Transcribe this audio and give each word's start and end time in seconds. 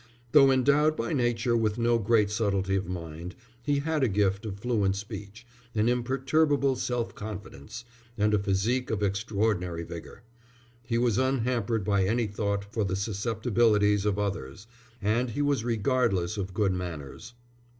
Though 0.31 0.49
endowed 0.49 0.97
by 0.97 1.13
nature 1.13 1.55
with 1.55 1.77
no 1.77 1.99
great 1.99 2.31
subtlety 2.31 2.75
of 2.75 2.87
mind, 2.87 3.35
he 3.61 3.81
had 3.81 4.03
a 4.03 4.07
gift 4.07 4.47
of 4.47 4.57
fluent 4.57 4.95
speech, 4.95 5.45
an 5.75 5.87
imperturbable 5.87 6.75
self 6.77 7.13
confidence, 7.13 7.85
and 8.17 8.33
a 8.33 8.39
physique 8.39 8.89
of 8.89 9.03
extraordinary 9.03 9.83
vigour. 9.83 10.23
He 10.81 10.97
was 10.97 11.19
unhampered 11.19 11.83
by 11.85 12.05
any 12.05 12.25
thought 12.25 12.65
for 12.73 12.83
the 12.83 12.95
susceptibilities 12.95 14.03
of 14.03 14.17
others, 14.17 14.65
and 15.03 15.29
he 15.29 15.43
was 15.43 15.63
regardless 15.63 16.35
of 16.35 16.55
good 16.55 16.73
manners. 16.73 17.35